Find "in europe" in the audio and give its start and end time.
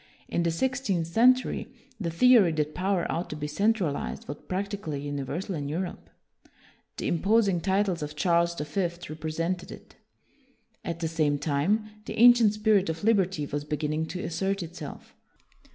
5.53-6.09